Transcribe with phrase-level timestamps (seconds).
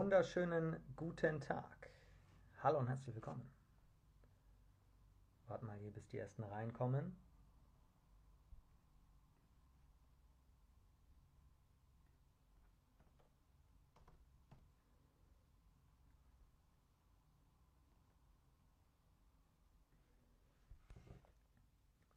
[0.00, 1.90] wunderschönen guten Tag.
[2.62, 3.46] Hallo und herzlich willkommen.
[5.46, 7.14] Warten mal hier, bis die ersten reinkommen.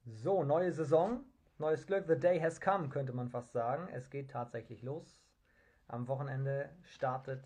[0.06, 1.26] So, neue Saison,
[1.58, 2.06] neues Glück.
[2.08, 3.90] The day has come, könnte man fast sagen.
[3.90, 5.20] Es geht tatsächlich los.
[5.90, 7.46] Am Wochenende startet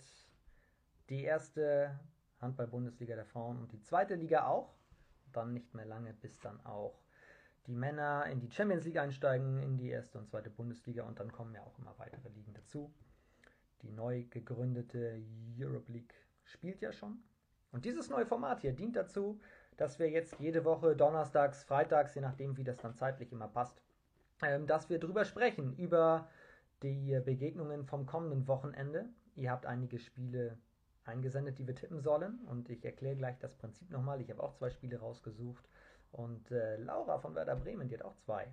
[1.09, 1.99] die erste
[2.41, 4.73] Handball-Bundesliga der Frauen und die zweite Liga auch.
[5.33, 6.99] Dann nicht mehr lange, bis dann auch
[7.67, 11.31] die Männer in die Champions League einsteigen, in die erste und zweite Bundesliga und dann
[11.31, 12.91] kommen ja auch immer weitere Ligen dazu.
[13.81, 15.21] Die neu gegründete
[15.59, 16.13] Europe League
[16.45, 17.19] spielt ja schon.
[17.71, 19.39] Und dieses neue Format hier dient dazu,
[19.75, 23.81] dass wir jetzt jede Woche donnerstags, freitags, je nachdem wie das dann zeitlich immer passt,
[24.41, 26.29] ähm, dass wir drüber sprechen, über
[26.81, 29.09] die Begegnungen vom kommenden Wochenende.
[29.35, 30.57] Ihr habt einige Spiele
[31.07, 32.39] eingesendet, die wir tippen sollen.
[32.47, 34.21] Und ich erkläre gleich das Prinzip nochmal.
[34.21, 35.67] Ich habe auch zwei Spiele rausgesucht.
[36.11, 38.47] Und äh, Laura von Werder Bremen, die hat auch zwei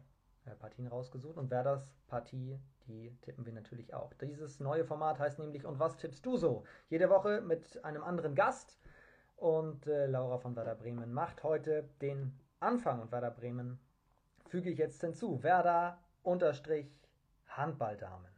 [0.45, 1.37] äh, Partien rausgesucht.
[1.37, 4.13] Und Werders Partie, die tippen wir natürlich auch.
[4.15, 6.65] Dieses neue Format heißt nämlich Und was tippst du so?
[6.89, 8.79] Jede Woche mit einem anderen Gast.
[9.37, 13.01] Und äh, Laura von Werder Bremen macht heute den Anfang.
[13.01, 13.79] Und Werder Bremen
[14.47, 15.43] füge ich jetzt hinzu.
[15.43, 16.89] Werder unterstrich
[17.49, 18.34] Handballdamen.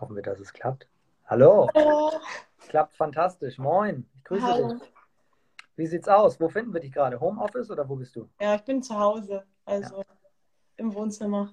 [0.00, 0.86] Hoffen wir, dass es klappt.
[1.26, 1.68] Hallo.
[1.74, 2.12] Hallo.
[2.68, 3.58] Klappt fantastisch.
[3.58, 4.08] Moin.
[4.14, 4.74] Ich grüße Hallo.
[4.74, 4.92] dich.
[5.74, 6.40] Wie sieht's aus?
[6.40, 7.20] Wo finden wir dich gerade?
[7.20, 8.28] Homeoffice oder wo bist du?
[8.40, 10.04] Ja, ich bin zu Hause, also
[10.76, 11.52] im Wohnzimmer.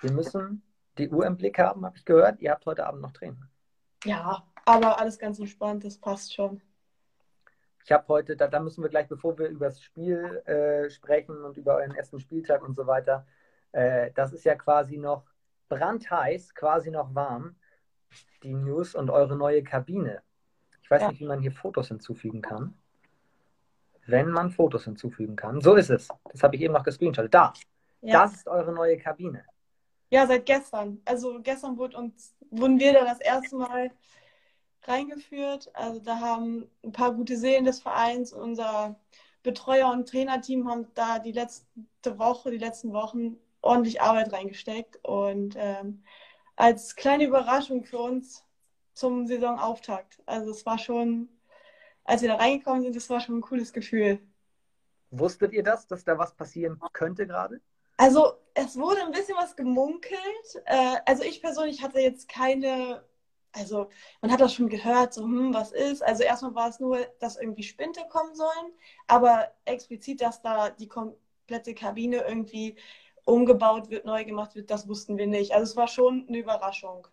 [0.00, 0.62] Wir müssen
[0.98, 2.40] die Uhr im Blick haben, habe ich gehört.
[2.40, 3.44] Ihr habt heute Abend noch Training.
[4.04, 6.62] Ja, aber alles ganz entspannt, das passt schon.
[7.84, 11.44] Ich habe heute, da, da müssen wir gleich, bevor wir über das Spiel äh, sprechen
[11.44, 13.26] und über euren ersten Spieltag und so weiter,
[13.72, 15.24] äh, das ist ja quasi noch
[15.68, 17.56] brandheiß, quasi noch warm,
[18.42, 20.22] die News und eure neue Kabine.
[20.82, 21.08] Ich weiß Ja.
[21.08, 22.74] nicht, wie man hier Fotos hinzufügen kann.
[24.06, 25.60] Wenn man Fotos hinzufügen kann.
[25.60, 26.08] So ist es.
[26.30, 27.34] Das habe ich eben noch gescreenshottet.
[27.34, 27.52] Da,
[28.02, 29.44] Ja, das ist eure neue Kabine.
[30.10, 31.00] ja seit gestern.
[31.04, 33.90] Also gestern wurde uns, wurden wir da das erste Mal
[34.84, 35.70] reingeführt.
[35.74, 38.98] Also da haben ein paar gute Seelen des Vereins, unser
[39.42, 41.64] Betreuer und Trainerteam haben da die letzte
[42.18, 44.98] Woche, die letzten Wochen ordentlich Arbeit reingesteckt.
[45.04, 46.04] Und ähm,
[46.56, 48.44] als kleine Überraschung für uns
[48.94, 50.22] zum Saisonauftakt.
[50.26, 51.28] Also es war schon,
[52.04, 54.18] als wir da reingekommen sind, das war schon ein cooles Gefühl.
[55.10, 57.60] Wusstet ihr das, dass da was passieren könnte gerade?
[57.98, 60.62] Also es wurde ein bisschen was gemunkelt.
[60.64, 63.04] Äh, also ich persönlich hatte jetzt keine,
[63.52, 63.88] also
[64.20, 66.02] man hat das schon gehört, so, hm, was ist.
[66.02, 68.72] Also erstmal war es nur, dass irgendwie Spinte kommen sollen,
[69.06, 72.76] aber explizit, dass da die komplette Kabine irgendwie
[73.26, 75.52] umgebaut wird, neu gemacht wird, das wussten wir nicht.
[75.52, 77.06] Also es war schon eine Überraschung.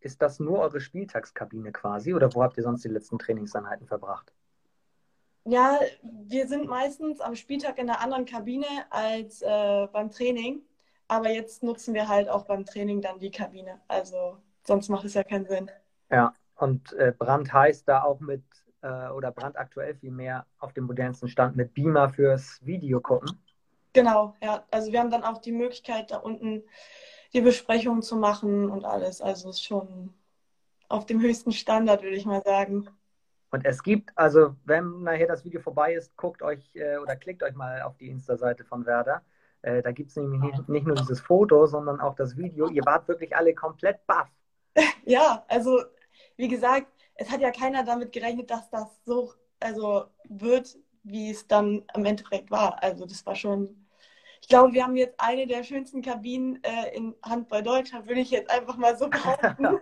[0.00, 4.32] Ist das nur eure Spieltagskabine quasi oder wo habt ihr sonst die letzten Trainingseinheiten verbracht?
[5.44, 10.60] Ja, wir sind meistens am Spieltag in einer anderen Kabine als äh, beim Training,
[11.08, 13.80] aber jetzt nutzen wir halt auch beim Training dann die Kabine.
[13.88, 15.70] Also sonst macht es ja keinen Sinn.
[16.10, 18.44] Ja, und äh, brandheiß da auch mit,
[18.82, 23.38] äh, oder brandaktuell vielmehr auf dem modernsten Stand mit Beamer fürs Video gucken.
[23.96, 24.62] Genau, ja.
[24.70, 26.62] Also wir haben dann auch die Möglichkeit, da unten
[27.32, 29.22] die Besprechungen zu machen und alles.
[29.22, 30.12] Also es ist schon
[30.90, 32.88] auf dem höchsten Standard, würde ich mal sagen.
[33.50, 37.42] Und es gibt, also wenn nachher das Video vorbei ist, guckt euch äh, oder klickt
[37.42, 39.22] euch mal auf die Insta-Seite von Werder.
[39.62, 42.68] Äh, da gibt es nämlich nicht, nicht nur dieses Foto, sondern auch das Video.
[42.68, 44.28] Ihr wart wirklich alle komplett baff.
[45.06, 45.80] Ja, also
[46.36, 51.46] wie gesagt, es hat ja keiner damit gerechnet, dass das so also wird, wie es
[51.46, 52.82] dann im Endeffekt war.
[52.82, 53.85] Also das war schon,
[54.40, 58.30] ich glaube, wir haben jetzt eine der schönsten Kabinen äh, in Handball Deutschland, würde ich
[58.30, 59.80] jetzt einfach mal so behaupten.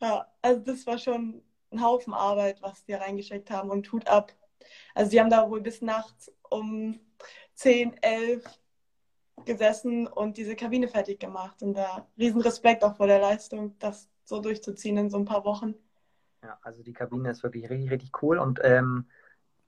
[0.00, 4.32] Ja, also das war schon ein Haufen Arbeit, was die reingesteckt haben und Hut ab.
[4.94, 6.98] Also die haben da wohl bis nachts um
[7.54, 8.44] 10, 11
[9.44, 11.62] gesessen und diese Kabine fertig gemacht.
[11.62, 15.44] Und da riesen Respekt auch vor der Leistung, das so durchzuziehen in so ein paar
[15.44, 15.74] Wochen.
[16.42, 18.38] Ja, also die Kabine ist wirklich richtig, richtig cool.
[18.38, 19.06] Und ähm,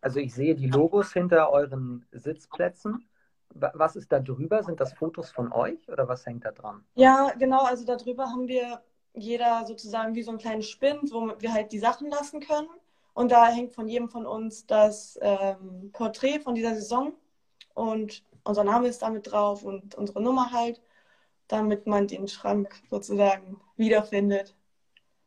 [0.01, 3.09] also ich sehe die Logos hinter euren Sitzplätzen.
[3.51, 4.63] Wa- Was ist da drüber?
[4.63, 6.85] Sind das Fotos von euch oder was hängt da dran?
[6.95, 8.83] Ja, genau, also darüber haben wir
[9.15, 12.69] jeder sozusagen wie so einen kleinen Spind, womit wir halt die Sachen lassen können.
[13.15, 17.13] Und da hängt von jedem von uns das ähm, Porträt von dieser Saison
[17.75, 20.81] und unser Name ist damit drauf und unsere Nummer halt,
[21.49, 24.57] damit man den Schrank sozusagen wiederfindet.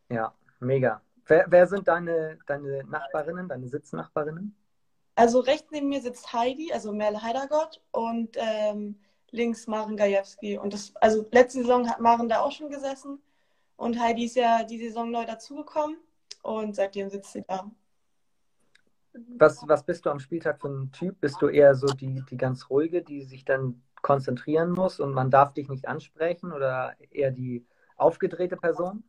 [0.09, 1.01] Ja, mega.
[1.25, 4.55] Wer, wer sind deine, deine Nachbarinnen, deine Sitznachbarinnen?
[5.21, 8.95] Also rechts neben mir sitzt Heidi, also Merle Heidergott und ähm,
[9.29, 10.57] links Maren Gajewski.
[10.57, 13.21] Und das, also letzte Saison hat Maren da auch schon gesessen
[13.75, 15.97] und Heidi ist ja die Saison neu dazugekommen
[16.41, 17.69] und seitdem sitzt sie da.
[19.37, 21.21] Was, was bist du am Spieltag für ein Typ?
[21.21, 25.29] Bist du eher so die, die ganz ruhige, die sich dann konzentrieren muss und man
[25.29, 27.63] darf dich nicht ansprechen oder eher die
[27.95, 29.03] aufgedrehte Person?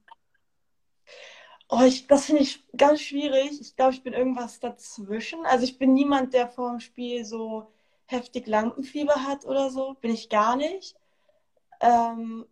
[1.74, 3.58] Oh, ich, das finde ich ganz schwierig.
[3.60, 5.44] Ich glaube, ich bin irgendwas dazwischen.
[5.46, 7.72] Also ich bin niemand, der vor dem Spiel so
[8.06, 9.94] heftig Lampenfieber hat oder so.
[9.94, 10.94] Bin ich gar nicht.
[11.80, 12.46] Ähm,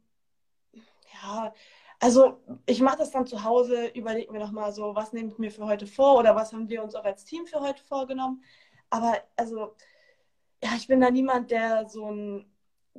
[1.22, 1.52] ja,
[1.98, 5.50] also ich mache das dann zu Hause, überlege mir nochmal so, was nehme ich mir
[5.50, 8.42] für heute vor oder was haben wir uns auch als Team für heute vorgenommen.
[8.90, 9.76] Aber also,
[10.64, 12.46] ja, ich bin da niemand, der so ein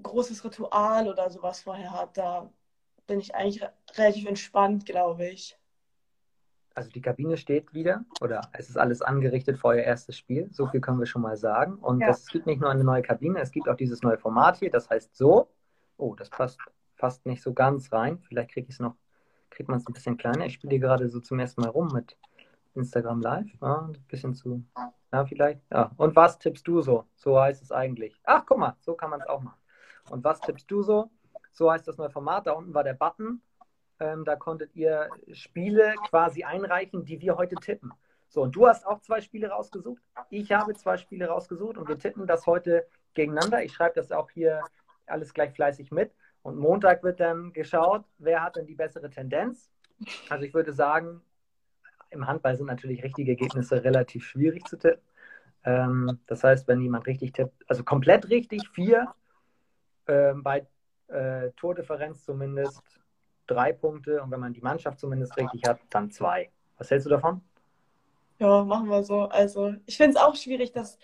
[0.01, 2.17] großes Ritual oder sowas vorher hat.
[2.17, 2.51] Da
[3.07, 3.63] bin ich eigentlich
[3.97, 5.57] relativ entspannt, glaube ich.
[6.73, 10.49] Also die Kabine steht wieder oder es ist alles angerichtet für euer erstes Spiel.
[10.51, 11.75] So viel können wir schon mal sagen.
[11.75, 12.09] Und ja.
[12.09, 14.71] es gibt nicht nur eine neue Kabine, es gibt auch dieses neue Format hier.
[14.71, 15.49] Das heißt so.
[15.97, 16.59] Oh, das passt
[16.95, 18.19] fast nicht so ganz rein.
[18.27, 18.95] Vielleicht kriege ich es noch,
[19.49, 20.45] kriegt man es ein bisschen kleiner.
[20.45, 22.17] Ich spiele hier gerade so zum ersten Mal rum mit
[22.73, 23.49] Instagram Live.
[23.61, 24.63] Ja, ein bisschen zu,
[25.11, 25.61] ja, vielleicht.
[25.71, 25.91] Ja.
[25.97, 27.05] Und was tippst du so?
[27.15, 28.19] So heißt es eigentlich.
[28.23, 29.59] Ach, guck mal, so kann man es auch machen.
[30.09, 31.09] Und was tippst du so?
[31.51, 32.47] So heißt das neue Format.
[32.47, 33.41] Da unten war der Button.
[34.01, 37.93] Ähm, da konntet ihr Spiele quasi einreichen, die wir heute tippen.
[38.29, 40.01] So, und du hast auch zwei Spiele rausgesucht.
[40.31, 43.63] Ich habe zwei Spiele rausgesucht und wir tippen das heute gegeneinander.
[43.63, 44.63] Ich schreibe das auch hier
[45.05, 46.11] alles gleich fleißig mit.
[46.41, 49.69] Und Montag wird dann geschaut, wer hat denn die bessere Tendenz.
[50.29, 51.21] Also ich würde sagen,
[52.09, 55.03] im Handball sind natürlich richtige Ergebnisse relativ schwierig zu tippen.
[55.63, 59.13] Ähm, das heißt, wenn jemand richtig tippt, also komplett richtig, vier,
[60.07, 60.65] ähm, bei
[61.09, 63.00] äh, Tordifferenz zumindest
[63.47, 66.51] drei Punkte und wenn man die Mannschaft zumindest richtig hat, dann zwei.
[66.77, 67.41] Was hältst du davon?
[68.39, 69.21] Ja, machen wir so.
[69.21, 70.97] Also ich finde es auch schwierig, das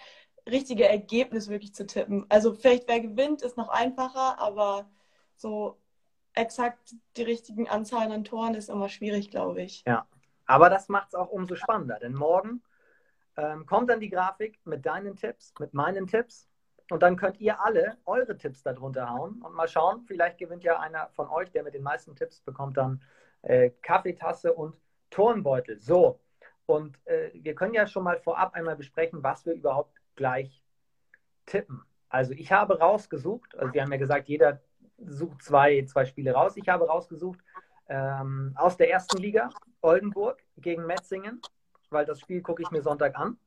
[0.50, 2.26] richtige Ergebnis wirklich zu tippen.
[2.30, 4.90] Also vielleicht wer gewinnt, ist noch einfacher, aber
[5.36, 5.78] so
[6.34, 9.84] exakt die richtigen Anzahlen an Toren ist immer schwierig, glaube ich.
[9.86, 10.08] Ja,
[10.46, 12.64] aber das macht es auch umso spannender, denn morgen
[13.36, 16.47] ähm, kommt dann die Grafik mit deinen Tipps, mit meinen Tipps
[16.90, 20.80] und dann könnt ihr alle eure Tipps darunter hauen und mal schauen, vielleicht gewinnt ja
[20.80, 23.02] einer von euch, der mit den meisten Tipps bekommt dann
[23.42, 24.76] äh, Kaffeetasse und
[25.10, 25.80] Turnbeutel.
[25.80, 26.20] So,
[26.66, 30.64] und äh, wir können ja schon mal vorab einmal besprechen, was wir überhaupt gleich
[31.46, 31.84] tippen.
[32.10, 34.62] Also ich habe rausgesucht, also wir haben ja gesagt, jeder
[34.98, 36.58] sucht zwei, zwei Spiele raus.
[36.58, 37.40] Ich habe rausgesucht
[37.88, 39.50] ähm, aus der ersten Liga
[39.82, 41.42] Oldenburg gegen Metzingen,
[41.90, 43.38] weil das Spiel gucke ich mir Sonntag an.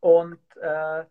[0.00, 1.04] Und äh,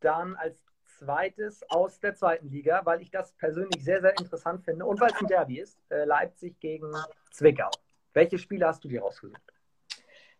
[0.00, 0.64] dann als
[0.98, 5.10] zweites aus der zweiten Liga, weil ich das persönlich sehr, sehr interessant finde und weil
[5.10, 6.92] es ein Derby ist, äh, Leipzig gegen
[7.30, 7.70] Zwickau.
[8.12, 9.40] Welche Spiele hast du dir rausgesucht?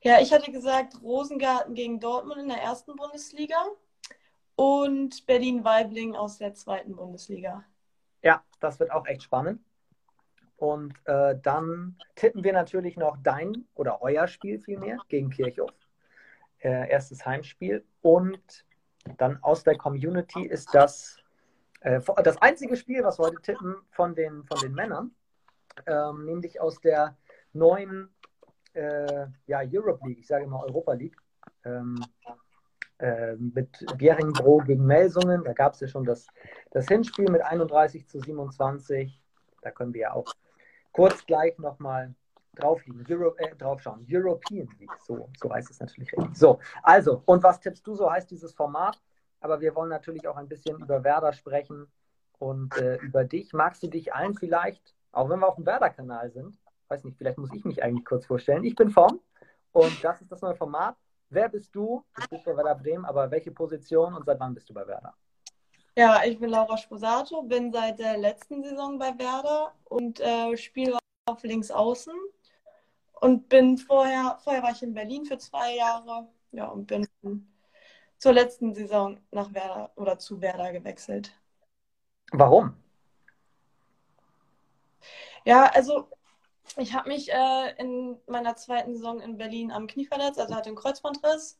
[0.02, 3.56] Ja, ich hatte gesagt Rosengarten gegen Dortmund in der ersten Bundesliga
[4.56, 7.64] und Berlin-Weibling aus der zweiten Bundesliga.
[8.22, 9.62] Ja, das wird auch echt spannend.
[10.56, 15.72] Und äh, dann tippen wir natürlich noch dein oder euer Spiel vielmehr gegen Kirchhoff.
[16.58, 17.86] Äh, erstes Heimspiel.
[18.02, 18.66] Und
[19.18, 21.16] dann aus der Community ist das
[21.80, 25.14] äh, das einzige Spiel, was wir heute tippen von den, von den Männern,
[25.86, 27.16] ähm, nämlich aus der
[27.52, 28.14] neuen
[28.74, 31.16] äh, ja, Europe League, ich sage immer Europa League,
[31.64, 32.04] ähm,
[32.98, 35.42] äh, mit Beringbro gegen Melsungen.
[35.44, 36.26] Da gab es ja schon das,
[36.70, 39.22] das Hinspiel mit 31 zu 27.
[39.62, 40.26] Da können wir ja auch
[40.92, 42.14] kurz gleich nochmal
[42.56, 44.06] drauf liegen, Euro, äh, draufschauen.
[44.08, 46.36] European League, so, so heißt es natürlich richtig.
[46.36, 49.00] So, also, und was tippst du, so heißt dieses Format?
[49.40, 51.86] Aber wir wollen natürlich auch ein bisschen über Werder sprechen
[52.38, 53.52] und äh, über dich.
[53.52, 57.38] Magst du dich allen vielleicht, auch wenn wir auf dem Werder-Kanal sind, weiß nicht, vielleicht
[57.38, 58.64] muss ich mich eigentlich kurz vorstellen.
[58.64, 59.20] Ich bin Form
[59.72, 60.96] und das ist das neue Format.
[61.30, 62.04] Wer bist du?
[62.16, 65.14] Du bist bei Werder Bremen, aber welche Position und seit wann bist du bei Werder?
[65.96, 70.98] Ja, ich bin Laura Sposato, bin seit der letzten Saison bei Werder und äh, spiele
[71.26, 72.14] auf links außen
[73.20, 77.06] und bin vorher, vorher war ich in Berlin für zwei Jahre, ja, und bin
[78.18, 81.32] zur letzten Saison nach Werder oder zu Werder gewechselt.
[82.32, 82.74] Warum?
[85.44, 86.08] Ja, also
[86.76, 90.68] ich habe mich äh, in meiner zweiten Saison in Berlin am Knie verletzt, also hatte
[90.68, 91.58] einen Kreuzbandriss.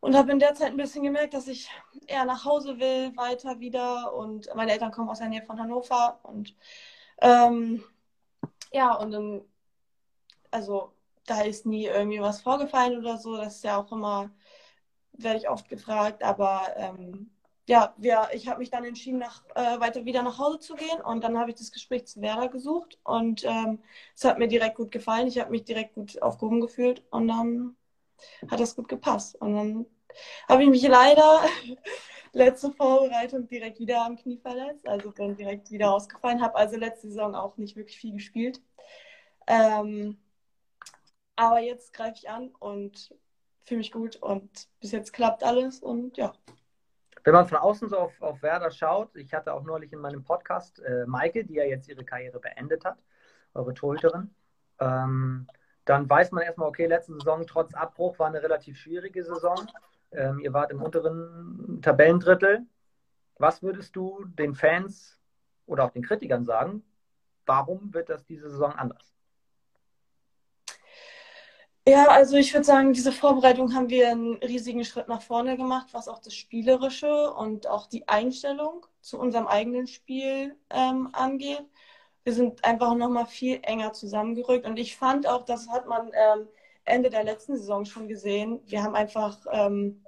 [0.00, 1.70] Und habe in der Zeit ein bisschen gemerkt, dass ich
[2.08, 4.12] eher nach Hause will, weiter wieder.
[4.12, 6.18] Und meine Eltern kommen aus der Nähe von Hannover.
[6.24, 6.56] Und
[7.20, 7.84] ähm,
[8.72, 9.42] ja, und dann
[10.52, 10.92] also
[11.26, 13.36] da ist nie irgendwie was vorgefallen oder so.
[13.36, 14.30] Das ist ja auch immer,
[15.12, 16.22] werde ich oft gefragt.
[16.22, 17.30] Aber ähm,
[17.68, 21.00] ja, wir, ich habe mich dann entschieden, nach, äh, weiter wieder nach Hause zu gehen.
[21.00, 22.98] Und dann habe ich das Gespräch zu Werder gesucht.
[23.04, 23.80] Und ähm,
[24.14, 25.28] es hat mir direkt gut gefallen.
[25.28, 27.02] Ich habe mich direkt gut aufgehoben gefühlt.
[27.10, 27.76] Und dann
[28.50, 29.36] hat das gut gepasst.
[29.40, 29.86] Und dann
[30.48, 31.42] habe ich mich leider
[32.32, 37.08] letzte Vorbereitung direkt wieder am Knie verletzt, also bin direkt wieder ausgefallen, habe also letzte
[37.08, 38.60] Saison auch nicht wirklich viel gespielt.
[39.46, 40.18] Ähm,
[41.42, 43.14] aber jetzt greife ich an und
[43.64, 46.32] fühle mich gut und bis jetzt klappt alles und ja.
[47.24, 50.24] Wenn man von außen so auf, auf Werder schaut, ich hatte auch neulich in meinem
[50.24, 52.98] Podcast äh, Maike, die ja jetzt ihre Karriere beendet hat,
[53.54, 54.34] eure Torhüterin,
[54.78, 55.46] ähm,
[55.84, 59.56] dann weiß man erstmal, okay, letzte Saison trotz Abbruch war eine relativ schwierige Saison.
[60.12, 62.66] Ähm, ihr wart im unteren Tabellendrittel.
[63.38, 65.18] Was würdest du den Fans
[65.66, 66.84] oder auch den Kritikern sagen?
[67.46, 69.12] Warum wird das diese Saison anders?
[71.86, 75.88] Ja, also ich würde sagen, diese Vorbereitung haben wir einen riesigen Schritt nach vorne gemacht,
[75.92, 81.64] was auch das Spielerische und auch die Einstellung zu unserem eigenen Spiel ähm, angeht.
[82.22, 86.48] Wir sind einfach nochmal viel enger zusammengerückt und ich fand auch, das hat man ähm,
[86.84, 90.04] Ende der letzten Saison schon gesehen, wir haben einfach ähm,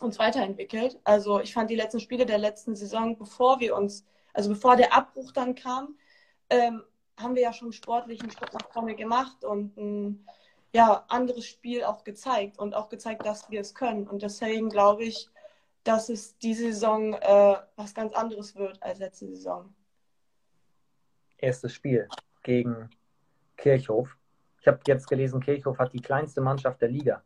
[0.00, 1.00] uns weiterentwickelt.
[1.02, 4.94] Also ich fand die letzten Spiele der letzten Saison, bevor wir uns, also bevor der
[4.94, 5.96] Abbruch dann kam,
[6.50, 6.84] ähm,
[7.18, 10.26] haben wir ja schon sportlichen Schritt nach vorne gemacht und ein
[10.76, 14.06] ja, anderes Spiel auch gezeigt und auch gezeigt, dass wir es können.
[14.06, 15.30] Und deswegen glaube ich,
[15.84, 19.74] dass es diese Saison äh, was ganz anderes wird als letzte Saison.
[21.38, 22.06] Erstes Spiel
[22.42, 22.90] gegen
[23.56, 24.18] Kirchhof.
[24.60, 27.22] Ich habe jetzt gelesen, Kirchhof hat die kleinste Mannschaft der Liga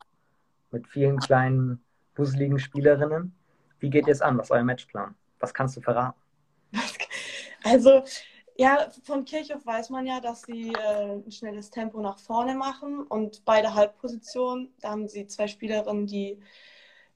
[0.71, 1.83] mit vielen kleinen,
[2.15, 3.35] busseligen Spielerinnen.
[3.81, 4.39] Wie geht es an?
[4.39, 5.17] Was ist euer Matchplan?
[5.41, 6.21] Was kannst du verraten?
[7.63, 8.03] Also,
[8.61, 13.05] ja, von Kirchhoff weiß man ja, dass sie äh, ein schnelles Tempo nach vorne machen
[13.05, 16.39] und beide Halbpositionen, da haben sie zwei Spielerinnen, die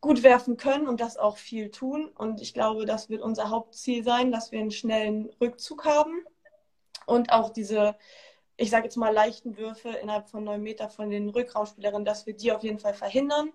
[0.00, 2.08] gut werfen können und das auch viel tun.
[2.16, 6.24] Und ich glaube, das wird unser Hauptziel sein, dass wir einen schnellen Rückzug haben
[7.04, 7.94] und auch diese,
[8.56, 12.34] ich sage jetzt mal, leichten Würfe innerhalb von neun Meter von den Rückraumspielerinnen, dass wir
[12.34, 13.52] die auf jeden Fall verhindern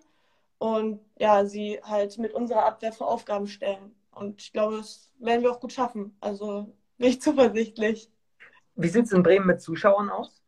[0.60, 3.96] und ja, sie halt mit unserer Abwehr vor Aufgaben stellen.
[4.12, 6.16] Und ich glaube, das werden wir auch gut schaffen.
[6.22, 8.12] Also bin ich zuversichtlich.
[8.76, 10.42] Wie sieht es in Bremen mit Zuschauern aus?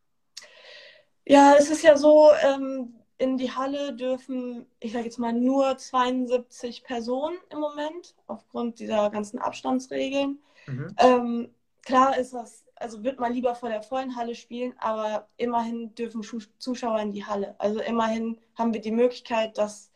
[1.24, 5.76] Ja, es ist ja so, ähm, in die Halle dürfen, ich sage jetzt mal, nur
[5.76, 10.40] 72 Personen im Moment, aufgrund dieser ganzen Abstandsregeln.
[10.66, 10.96] Mhm.
[10.98, 11.54] Ähm,
[11.84, 16.22] klar ist das, also wird man lieber vor der vollen Halle spielen, aber immerhin dürfen
[16.58, 17.54] Zuschauer in die Halle.
[17.58, 19.91] Also immerhin haben wir die Möglichkeit, dass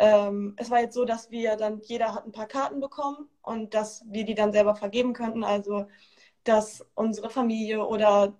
[0.00, 3.74] ähm, es war jetzt so, dass wir dann, jeder hat ein paar Karten bekommen und
[3.74, 5.44] dass wir die dann selber vergeben könnten.
[5.44, 5.88] Also,
[6.44, 8.32] dass unsere Familie oder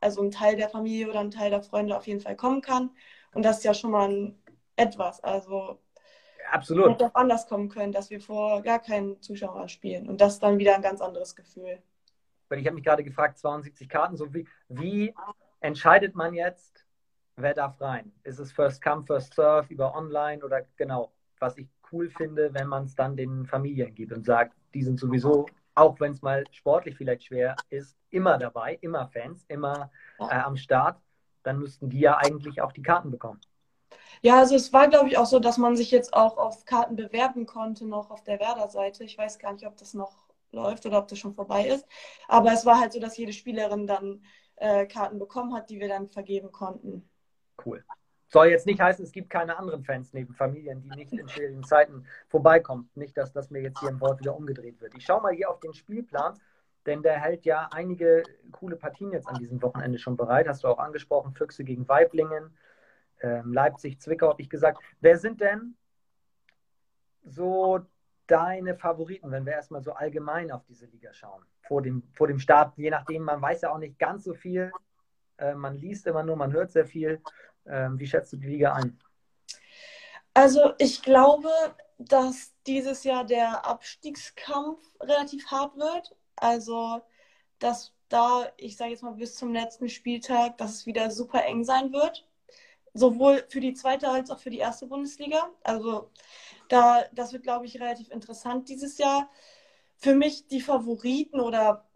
[0.00, 2.90] also ein Teil der Familie oder ein Teil der Freunde auf jeden Fall kommen kann.
[3.34, 4.42] Und das ist ja schon mal ein,
[4.76, 5.22] etwas.
[5.22, 5.78] Also,
[6.50, 6.92] Absolut.
[6.92, 10.08] Hätte auch anders kommen können, dass wir vor gar keinen Zuschauern spielen.
[10.08, 11.82] Und das ist dann wieder ein ganz anderes Gefühl.
[12.50, 15.14] Ich habe mich gerade gefragt, 72 Karten, so wie, wie
[15.60, 16.83] entscheidet man jetzt,
[17.36, 18.12] wer darf rein?
[18.22, 22.68] Ist es First Come, First Serve über online oder genau, was ich cool finde, wenn
[22.68, 26.44] man es dann den Familien gibt und sagt, die sind sowieso, auch wenn es mal
[26.50, 31.00] sportlich vielleicht schwer ist, immer dabei, immer Fans, immer äh, am Start,
[31.42, 33.40] dann müssten die ja eigentlich auch die Karten bekommen.
[34.22, 36.96] Ja, also es war, glaube ich, auch so, dass man sich jetzt auch auf Karten
[36.96, 39.04] bewerben konnte, noch auf der Werder-Seite.
[39.04, 41.86] Ich weiß gar nicht, ob das noch läuft oder ob das schon vorbei ist.
[42.28, 44.24] Aber es war halt so, dass jede Spielerin dann
[44.56, 47.10] äh, Karten bekommen hat, die wir dann vergeben konnten
[47.64, 47.84] cool.
[48.28, 51.62] Soll jetzt nicht heißen, es gibt keine anderen Fans neben Familien, die nicht in schwierigen
[51.62, 52.90] Zeiten vorbeikommen.
[52.94, 54.94] Nicht, dass das mir jetzt hier im Wort wieder umgedreht wird.
[54.96, 56.34] Ich schaue mal hier auf den Spielplan,
[56.86, 60.48] denn der hält ja einige coole Partien jetzt an diesem Wochenende schon bereit.
[60.48, 62.56] Hast du auch angesprochen, Füchse gegen Weiblingen,
[63.20, 64.82] ähm, Leipzig, Zwickau, habe ich gesagt.
[65.00, 65.76] Wer sind denn
[67.22, 67.80] so
[68.26, 71.42] deine Favoriten, wenn wir erstmal so allgemein auf diese Liga schauen?
[71.62, 74.72] Vor dem, vor dem Start, je nachdem, man weiß ja auch nicht ganz so viel
[75.38, 77.20] äh, man liest immer nur, man hört sehr viel.
[77.66, 78.98] Ähm, wie schätzt du die Liga ein?
[80.34, 81.48] Also ich glaube,
[81.98, 86.16] dass dieses Jahr der Abstiegskampf relativ hart wird.
[86.36, 87.02] Also
[87.58, 91.64] dass da, ich sage jetzt mal bis zum letzten Spieltag, dass es wieder super eng
[91.64, 92.26] sein wird.
[92.92, 95.50] Sowohl für die zweite als auch für die erste Bundesliga.
[95.62, 96.10] Also
[96.68, 99.30] da, das wird, glaube ich, relativ interessant dieses Jahr.
[99.96, 101.88] Für mich die Favoriten oder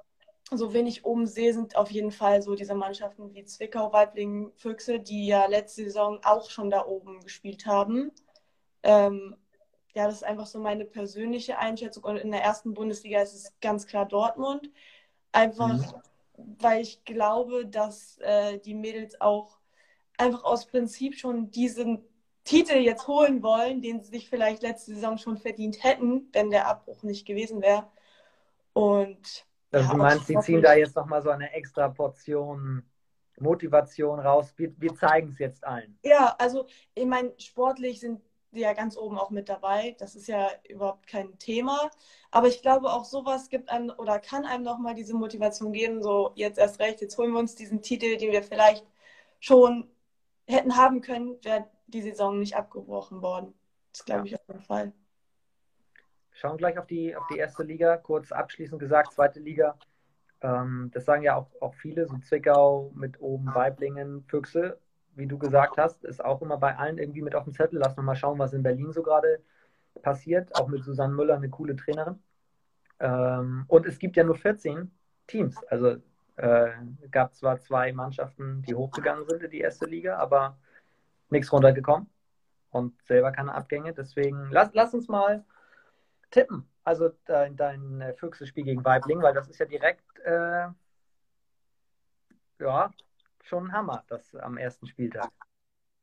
[0.50, 4.52] so wen ich oben sehe, sind auf jeden Fall so diese Mannschaften wie Zwickau, Weiblingen,
[4.55, 8.12] Füchse, die ja letzte Saison auch schon da oben gespielt haben.
[8.83, 9.37] Ähm,
[9.95, 12.05] ja, das ist einfach so meine persönliche Einschätzung.
[12.05, 14.71] Und in der ersten Bundesliga ist es ganz klar Dortmund.
[15.33, 16.57] Einfach, mhm.
[16.61, 19.59] weil ich glaube, dass äh, die Mädels auch
[20.17, 22.05] einfach aus Prinzip schon diesen
[22.45, 26.69] Titel jetzt holen wollen, den sie sich vielleicht letzte Saison schon verdient hätten, wenn der
[26.69, 27.90] Abbruch nicht gewesen wäre.
[28.73, 32.83] Und also ja, du meinst, sie ziehen da jetzt nochmal so eine extra Portion
[33.41, 34.53] Motivation raus.
[34.57, 35.99] Wir, wir zeigen es jetzt allen.
[36.03, 38.21] Ja, also ich meine, sportlich sind
[38.53, 39.95] die ja ganz oben auch mit dabei.
[39.99, 41.91] Das ist ja überhaupt kein Thema.
[42.31, 46.33] Aber ich glaube, auch sowas gibt einem oder kann einem nochmal diese Motivation geben, so
[46.35, 48.87] jetzt erst recht, jetzt holen wir uns diesen Titel, den wir vielleicht
[49.41, 49.91] schon
[50.47, 53.55] hätten haben können, wäre die Saison nicht abgebrochen worden.
[53.93, 54.93] Das glaube ich auf jeden Fall.
[56.38, 57.97] Schauen gleich auf die, auf die erste Liga.
[57.97, 59.76] Kurz abschließend gesagt, zweite Liga.
[60.40, 64.78] Ähm, das sagen ja auch, auch viele, so Zwickau mit oben Weiblingen, Füchse,
[65.16, 67.80] wie du gesagt hast, ist auch immer bei allen irgendwie mit auf dem Zettel.
[67.80, 69.40] Lass noch mal schauen, was in Berlin so gerade
[70.00, 70.54] passiert.
[70.54, 72.23] Auch mit Susanne Müller, eine coole Trainerin.
[73.00, 74.92] Ähm, und es gibt ja nur 14
[75.26, 75.57] Teams.
[75.64, 75.97] Also
[76.37, 76.71] äh,
[77.11, 80.57] gab zwar zwei Mannschaften, die hochgegangen sind in die erste Liga, aber
[81.30, 82.09] nichts runtergekommen
[82.71, 83.92] und selber keine Abgänge.
[83.92, 85.45] Deswegen lass, lass uns mal
[86.31, 86.69] tippen.
[86.85, 90.69] Also dein, dein äh, Füchse-Spiel gegen Weibling, weil das ist ja direkt äh,
[92.61, 92.91] ja,
[93.43, 95.31] schon ein Hammer, das am ersten Spieltag.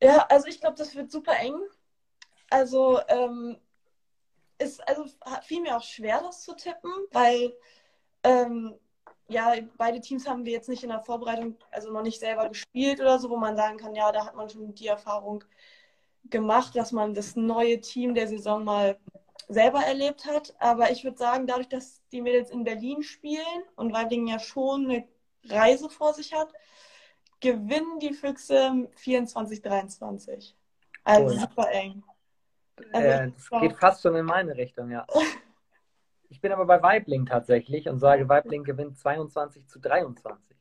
[0.02, 1.60] Ja, also ich glaube, das wird super eng.
[2.50, 3.58] Also ähm,
[4.58, 5.06] ist also
[5.42, 7.54] fiel mir auch schwer, das zu tippen, weil
[8.24, 8.76] ähm,
[9.28, 13.00] ja, beide Teams haben wir jetzt nicht in der Vorbereitung, also noch nicht selber gespielt
[13.00, 15.44] oder so, wo man sagen kann, ja, da hat man schon die Erfahrung
[16.30, 19.00] gemacht, dass man das neue Team der Saison mal
[19.48, 20.56] selber erlebt hat.
[20.60, 24.86] Aber ich würde sagen, dadurch, dass die Mädels in Berlin spielen und Weidingen ja schon
[24.86, 25.08] eine
[25.46, 26.54] Reise vor sich hat,
[27.40, 30.56] gewinnen die Füchse 24, 23.
[31.04, 31.40] Also cool.
[31.40, 32.04] super eng.
[32.92, 35.06] Also, äh, das geht fast schon in meine Richtung, ja.
[36.28, 40.58] Ich bin aber bei Weibling tatsächlich und sage, Weibling gewinnt 22 zu 23.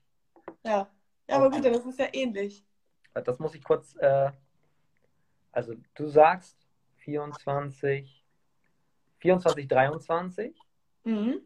[0.63, 0.89] Ja,
[1.29, 2.65] ja aber gut, das ist ja ähnlich.
[3.13, 4.31] Das muss ich kurz, äh,
[5.53, 6.57] also du sagst
[6.99, 8.24] 24,
[9.25, 10.55] 24, 23.
[11.05, 11.41] Mhm.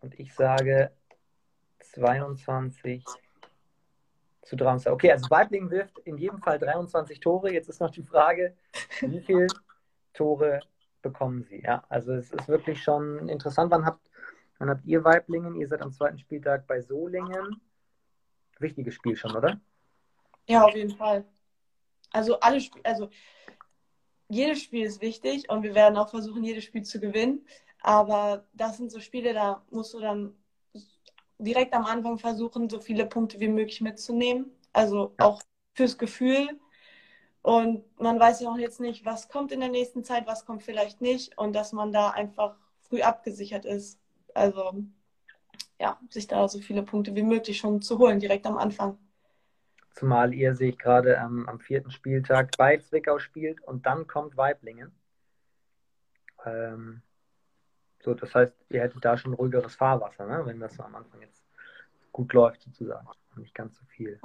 [0.00, 0.90] Und ich sage
[1.80, 3.04] 22
[4.40, 4.90] zu 23.
[4.90, 7.52] Okay, also Weibling wirft in jedem Fall 23 Tore.
[7.52, 8.56] Jetzt ist noch die Frage,
[9.02, 9.48] wie viele
[10.14, 10.60] Tore
[11.02, 11.60] bekommen sie?
[11.60, 13.70] Ja, also es ist wirklich schon interessant.
[13.70, 14.10] Wann habt,
[14.58, 15.56] wann habt ihr Weiblingen?
[15.56, 17.60] Ihr seid am zweiten Spieltag bei Solingen.
[18.60, 19.60] Wichtiges Spiel schon, oder?
[20.48, 21.26] Ja, auf jeden Fall.
[22.12, 23.10] Also alle Spiele, also
[24.32, 27.46] jedes Spiel ist wichtig und wir werden auch versuchen, jedes Spiel zu gewinnen.
[27.82, 30.34] Aber das sind so Spiele, da musst du dann
[31.38, 34.50] direkt am Anfang versuchen, so viele Punkte wie möglich mitzunehmen.
[34.72, 35.42] Also auch
[35.74, 36.58] fürs Gefühl.
[37.42, 40.62] Und man weiß ja auch jetzt nicht, was kommt in der nächsten Zeit, was kommt
[40.62, 41.36] vielleicht nicht.
[41.36, 44.00] Und dass man da einfach früh abgesichert ist.
[44.32, 44.72] Also
[45.78, 48.96] ja, sich da so viele Punkte wie möglich schon zu holen, direkt am Anfang.
[49.94, 54.92] Zumal ihr sich gerade ähm, am vierten Spieltag bei Zwickau spielt und dann kommt Weiblingen.
[56.44, 57.02] Ähm,
[58.00, 60.44] so, das heißt, ihr hättet da schon ruhigeres Fahrwasser, ne?
[60.44, 61.44] wenn das so am Anfang jetzt
[62.10, 63.06] gut läuft, sozusagen.
[63.36, 64.20] Nicht ganz so viel,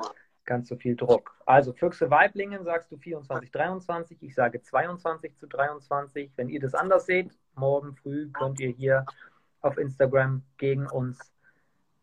[0.46, 1.36] ganz so viel Druck.
[1.46, 4.24] Also Füchse Weiblingen sagst du 24, 23.
[4.24, 6.32] Ich sage 22 zu 23.
[6.36, 9.06] Wenn ihr das anders seht, morgen früh könnt ihr hier
[9.62, 11.34] auf Instagram gegen uns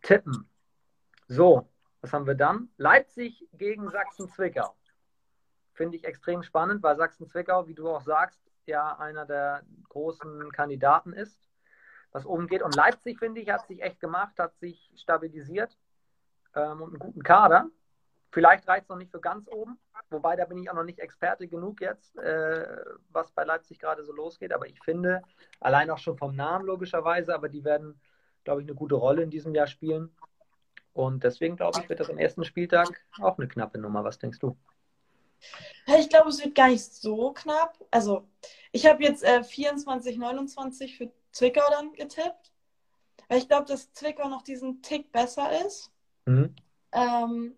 [0.02, 0.48] tippen.
[1.28, 1.68] So,
[2.04, 2.68] was haben wir dann?
[2.76, 4.76] Leipzig gegen Sachsen-Zwickau.
[5.72, 11.12] Finde ich extrem spannend, weil Sachsen-Zwickau, wie du auch sagst, ja einer der großen Kandidaten
[11.12, 11.44] ist
[12.14, 12.62] was oben geht.
[12.62, 15.76] Und Leipzig, finde ich, hat sich echt gemacht, hat sich stabilisiert
[16.54, 17.68] ähm, und einen guten Kader.
[18.30, 19.78] Vielleicht reicht es noch nicht für ganz oben,
[20.10, 22.66] wobei da bin ich auch noch nicht Experte genug jetzt, äh,
[23.10, 24.52] was bei Leipzig gerade so losgeht.
[24.52, 25.22] Aber ich finde,
[25.60, 28.00] allein auch schon vom Namen logischerweise, aber die werden,
[28.44, 30.14] glaube ich, eine gute Rolle in diesem Jahr spielen.
[30.94, 34.04] Und deswegen, glaube ich, wird das am ersten Spieltag auch eine knappe Nummer.
[34.04, 34.56] Was denkst du?
[35.98, 37.76] Ich glaube, es wird gar nicht so knapp.
[37.90, 38.26] Also,
[38.72, 42.52] ich habe jetzt äh, 24, 29 für Zwickau dann getippt.
[43.28, 45.90] Weil ich glaube, dass Zwickau noch diesen Tick besser ist
[46.26, 46.54] mhm.
[46.92, 47.56] ähm,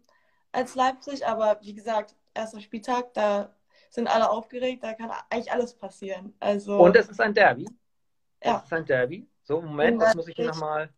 [0.53, 1.27] als Leipzig.
[1.27, 3.55] Aber wie gesagt, erster Spieltag, da
[3.91, 6.35] sind alle aufgeregt, da kann eigentlich alles passieren.
[6.41, 7.69] Also, Und es ist ein Derby.
[8.43, 8.59] Ja.
[8.59, 9.29] Es ist ein Derby.
[9.43, 10.91] So, Moment, das muss ich hier nochmal.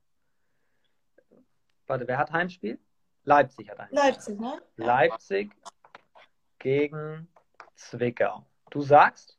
[1.88, 2.78] Warte, wer hat Heimspiel?
[3.24, 3.98] Leipzig hat Heimspiel.
[3.98, 4.62] Leipzig, ne?
[4.76, 5.50] Leipzig
[6.58, 7.28] gegen
[7.74, 8.44] Zwickau.
[8.70, 9.38] Du sagst?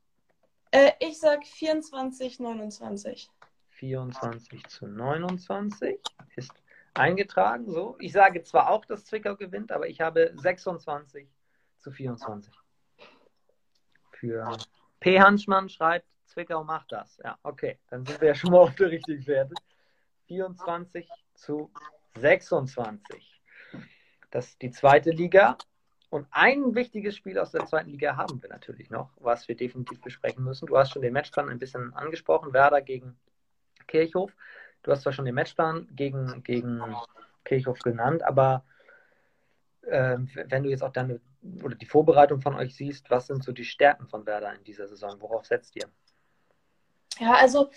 [0.72, 3.30] Äh, ich sag 24, 29.
[3.70, 6.00] 24 zu 29
[6.36, 6.52] ist
[6.96, 7.70] eingetragen.
[7.70, 7.96] So.
[8.00, 11.30] Ich sage zwar auch, dass Zwickau gewinnt, aber ich habe 26
[11.78, 12.54] zu 24.
[14.12, 14.58] Für
[15.00, 15.22] P.
[15.22, 17.20] Hanschmann schreibt, Zwickau macht das.
[17.24, 17.80] Ja, okay.
[17.90, 19.54] Dann sind wir ja schon mal auf der richtigen Fährte.
[20.28, 21.72] 24 zu
[22.15, 23.41] 26.
[24.32, 25.58] Das ist die zweite Liga.
[26.10, 30.02] Und ein wichtiges Spiel aus der zweiten Liga haben wir natürlich noch, was wir definitiv
[30.02, 30.65] besprechen müssen.
[30.65, 32.52] Du hast schon den Matchplan ein bisschen angesprochen.
[32.52, 33.19] Werder gegen
[33.88, 34.36] Kirchhoff.
[34.82, 36.82] Du hast zwar schon den Matchplan gegen, gegen
[37.45, 38.63] Kirchhoff genannt, aber
[39.84, 40.17] äh,
[40.48, 41.19] wenn du jetzt auch deine
[41.63, 44.88] oder die Vorbereitung von euch siehst, was sind so die Stärken von Werder in dieser
[44.88, 45.22] Saison?
[45.22, 45.86] Worauf setzt ihr?
[47.19, 47.69] Ja, also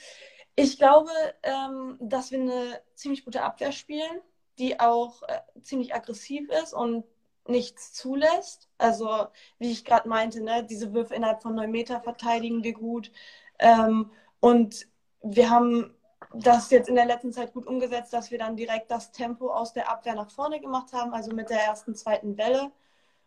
[0.57, 1.11] ich glaube,
[1.43, 4.21] ähm, dass wir eine ziemlich gute Abwehr spielen,
[4.59, 7.05] die auch äh, ziemlich aggressiv ist und
[7.49, 8.69] nichts zulässt.
[8.79, 9.27] Also,
[9.59, 13.11] wie ich gerade meinte, ne, diese Würfe innerhalb von neun Meter verteidigen wir gut.
[13.59, 14.11] Ähm,
[14.41, 14.87] und
[15.23, 15.95] wir haben
[16.35, 19.73] das jetzt in der letzten Zeit gut umgesetzt, dass wir dann direkt das Tempo aus
[19.73, 22.71] der Abwehr nach vorne gemacht haben, also mit der ersten, zweiten Welle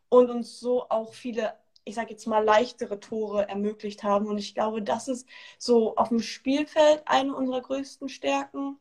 [0.09, 1.53] und uns so auch viele,
[1.85, 4.27] ich sage jetzt mal, leichtere Tore ermöglicht haben.
[4.27, 8.77] Und ich glaube, das ist so auf dem Spielfeld eine unserer größten Stärken.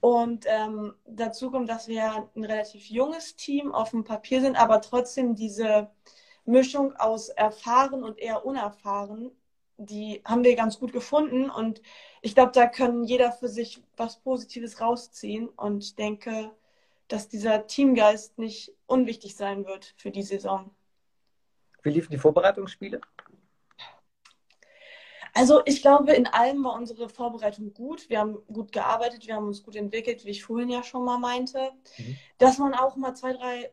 [0.00, 4.82] Und ähm, dazu kommt, dass wir ein relativ junges Team auf dem Papier sind, aber
[4.82, 5.90] trotzdem diese
[6.44, 9.30] Mischung aus erfahren und eher unerfahren,
[9.78, 11.48] die haben wir ganz gut gefunden.
[11.50, 11.80] Und
[12.22, 15.48] ich glaube, da können jeder für sich was Positives rausziehen.
[15.48, 16.50] Und ich denke,
[17.08, 20.70] dass dieser Teamgeist nicht unwichtig sein wird für die Saison.
[21.84, 23.00] Wie liefen die Vorbereitungsspiele?
[25.34, 28.08] Also ich glaube, in allem war unsere Vorbereitung gut.
[28.08, 31.18] Wir haben gut gearbeitet, wir haben uns gut entwickelt, wie ich vorhin ja schon mal
[31.18, 31.72] meinte.
[31.98, 32.16] Mhm.
[32.38, 33.72] Dass man auch mal zwei, drei,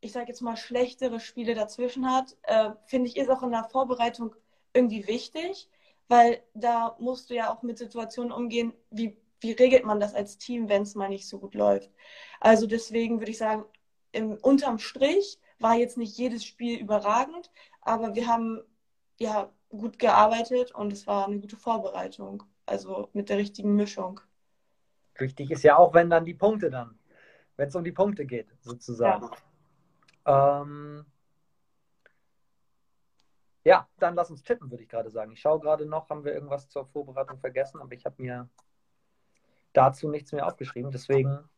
[0.00, 3.64] ich sage jetzt mal, schlechtere Spiele dazwischen hat, äh, finde ich, ist auch in der
[3.64, 4.34] Vorbereitung
[4.72, 5.68] irgendwie wichtig,
[6.08, 10.38] weil da musst du ja auch mit Situationen umgehen, wie, wie regelt man das als
[10.38, 11.90] Team, wenn es mal nicht so gut läuft.
[12.38, 13.64] Also deswegen würde ich sagen,
[14.12, 18.62] im, unterm Strich war jetzt nicht jedes Spiel überragend, aber wir haben
[19.18, 22.42] ja gut gearbeitet und es war eine gute Vorbereitung.
[22.66, 24.20] Also mit der richtigen Mischung.
[25.16, 26.98] Wichtig ist ja auch, wenn dann die Punkte dann,
[27.56, 29.28] wenn es um die Punkte geht, sozusagen.
[30.26, 30.62] Ja.
[30.62, 31.04] Ähm,
[33.64, 35.32] ja, dann lass uns tippen, würde ich gerade sagen.
[35.32, 38.48] Ich schaue gerade noch, haben wir irgendwas zur Vorbereitung vergessen, aber ich habe mir
[39.72, 40.90] dazu nichts mehr aufgeschrieben.
[40.90, 41.48] Deswegen,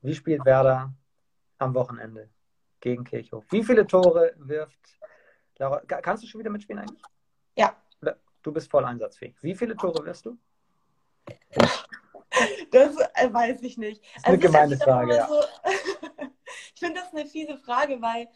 [0.00, 0.92] wie spielt Werder
[1.58, 2.28] am Wochenende
[2.82, 3.44] gegen Kirchhof?
[3.50, 4.98] Wie viele Tore wirft
[5.56, 5.80] Laura?
[5.80, 7.02] Kannst du schon wieder mitspielen eigentlich?
[7.56, 7.76] Ja.
[8.42, 9.36] Du bist voll einsatzfähig.
[9.40, 10.36] Wie viele Tore wirst du?
[12.70, 14.02] Das äh, weiß ich nicht.
[14.02, 15.28] Das ist eine also gemeine Frage, ja.
[15.28, 15.40] So,
[16.74, 18.28] ich finde das eine fiese Frage, weil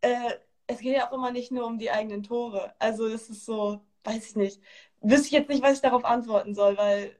[0.00, 0.30] äh,
[0.66, 2.72] es geht ja auch immer nicht nur um die eigenen Tore.
[2.78, 4.62] Also das ist so, weiß ich nicht.
[5.00, 7.16] Wüsste ich jetzt nicht, was ich darauf antworten soll, weil.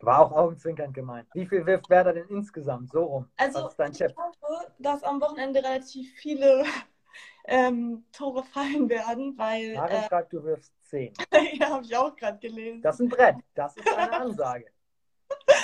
[0.00, 1.28] War auch augenzwinkernd gemeint.
[1.34, 2.90] Wie viel wirft Werder denn insgesamt?
[2.90, 3.28] So rum.
[3.36, 6.64] Also ich hoffe, dass am Wochenende relativ viele
[7.44, 9.74] ähm, Tore fallen werden, weil.
[9.74, 11.12] Maren äh, schreibt, du wirfst 10.
[11.54, 12.80] ja, habe ich auch gerade gelesen.
[12.82, 13.36] Das ist ein Brett.
[13.54, 14.66] Das ist eine Ansage.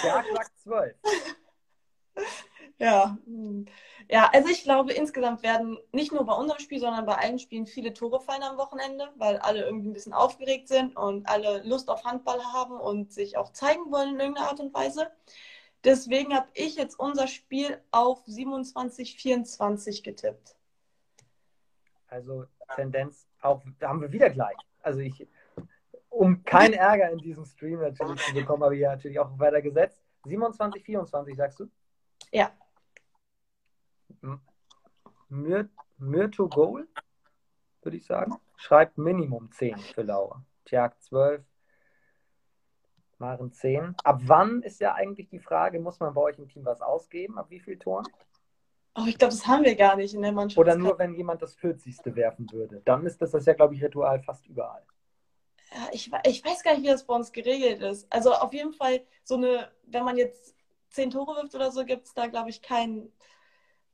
[0.03, 0.97] Der sagt 12.
[2.79, 3.17] Ja.
[4.11, 7.67] ja, also ich glaube, insgesamt werden nicht nur bei unserem Spiel, sondern bei allen Spielen
[7.67, 11.89] viele Tore fallen am Wochenende, weil alle irgendwie ein bisschen aufgeregt sind und alle Lust
[11.89, 15.11] auf Handball haben und sich auch zeigen wollen in irgendeiner Art und Weise.
[15.85, 20.57] Deswegen habe ich jetzt unser Spiel auf 27-24 getippt.
[22.09, 24.57] Also Tendenz auch, da haben wir wieder gleich.
[24.81, 25.29] Also ich,
[26.09, 29.61] um keinen Ärger in diesem Stream natürlich zu bekommen, habe ich ja natürlich auch weiter
[29.61, 30.03] gesetzt.
[30.25, 31.69] 27, 24, sagst du?
[32.33, 32.51] Ja.
[35.99, 36.89] Myrto Goal,
[37.83, 38.35] würde ich sagen.
[38.57, 40.45] Schreibt Minimum 10 für Laura.
[40.65, 41.45] Tjag 12.
[43.19, 43.95] Maren 10.
[44.03, 47.39] Ab wann ist ja eigentlich die Frage, muss man bei euch im Team was ausgeben?
[47.39, 48.07] Ab wie viel Toren?
[48.97, 50.59] Oh, ich glaube, das haben wir gar nicht in der Mannschaft.
[50.59, 51.97] Oder nur, wenn jemand das 40.
[52.15, 52.81] werfen würde.
[52.85, 54.83] Dann ist das, das ja, glaube ich, Ritual fast überall.
[55.73, 58.13] Ja, ich, ich weiß gar nicht, wie das bei uns geregelt ist.
[58.13, 60.55] Also auf jeden Fall so eine, wenn man jetzt
[60.91, 63.11] zehn Tore wirft oder so, gibt es da, glaube ich, kein,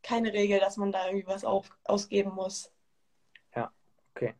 [0.03, 2.73] keine Regel, dass man da irgendwie was auf, ausgeben muss.
[3.55, 3.71] Ja,
[4.15, 4.35] okay.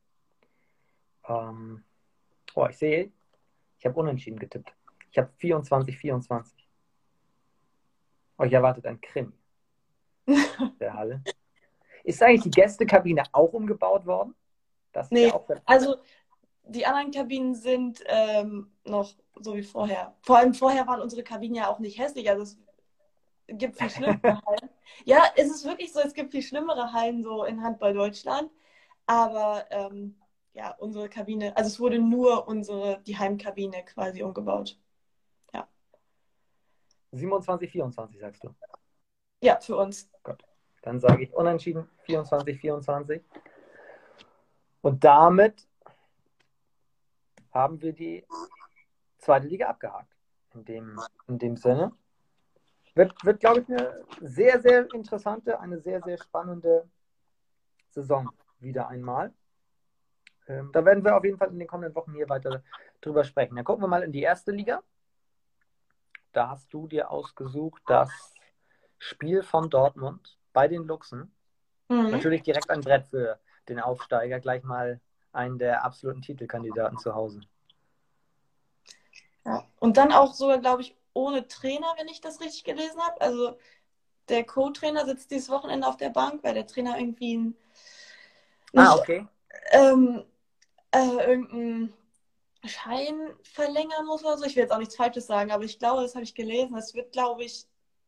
[1.29, 1.85] Ähm,
[2.55, 3.13] oh, ich sehe,
[3.79, 4.75] ich habe unentschieden getippt.
[5.11, 6.69] Ich habe 24, 24.
[8.39, 9.33] Euch erwartet ein Krim
[10.81, 11.23] der Halle.
[12.05, 14.35] Ist eigentlich die Gästekabine auch umgebaut worden?
[14.93, 15.97] Das nee, ja also
[16.65, 20.15] die anderen Kabinen sind ähm, noch so wie vorher.
[20.23, 22.31] Vor allem vorher waren unsere Kabinen ja auch nicht hässlich.
[22.31, 22.59] Also es
[23.59, 24.71] gibt viel schlimmere Hallen.
[25.05, 28.51] Ja, es ist wirklich so, es gibt viel schlimmere Hallen so in Handball Deutschland.
[29.07, 30.17] Aber ähm,
[30.53, 34.79] ja, unsere Kabine, also es wurde nur unsere, die Heimkabine quasi umgebaut.
[35.53, 35.69] Ja.
[37.13, 38.55] 27, 24 sagst du?
[39.43, 40.11] Ja, für uns.
[40.23, 40.45] Gut.
[40.83, 43.23] Dann sage ich unentschieden 24, 24.
[44.83, 45.67] Und damit
[47.53, 48.27] haben wir die
[49.19, 50.15] zweite Liga abgehakt.
[50.55, 51.93] In dem, in dem Sinne.
[52.95, 56.89] Wird, wird, glaube ich, eine sehr, sehr interessante, eine sehr, sehr spannende
[57.91, 59.33] Saison wieder einmal.
[60.47, 62.63] Ähm, da werden wir auf jeden Fall in den kommenden Wochen hier weiter
[63.01, 63.57] drüber sprechen.
[63.57, 64.83] Dann gucken wir mal in die erste Liga.
[66.33, 68.35] Da hast du dir ausgesucht, das
[68.99, 71.33] Spiel von Dortmund bei den Luchsen
[71.91, 72.11] Mhm.
[72.11, 75.01] Natürlich direkt ein Brett für den Aufsteiger, gleich mal
[75.33, 77.41] einen der absoluten Titelkandidaten zu Hause.
[79.45, 79.65] Ja.
[79.81, 83.21] Und dann auch sogar, glaube ich, ohne Trainer, wenn ich das richtig gelesen habe.
[83.21, 83.59] Also
[84.29, 87.57] der Co-Trainer sitzt dieses Wochenende auf der Bank, weil der Trainer irgendwie ein,
[88.73, 89.27] nicht, ah, okay.
[89.73, 90.25] ähm,
[90.93, 91.93] äh, irgendeinen
[92.65, 94.45] Schein verlängern muss oder so.
[94.45, 96.77] Ich will jetzt auch nichts Falsches sagen, aber ich glaube, das habe ich gelesen.
[96.77, 97.67] Es wird, glaube ich,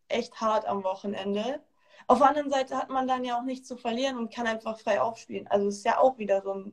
[0.08, 1.60] echt hart am Wochenende.
[2.06, 4.78] Auf der anderen Seite hat man dann ja auch nichts zu verlieren und kann einfach
[4.78, 5.46] frei aufspielen.
[5.48, 6.72] Also es ist ja auch wieder so ein,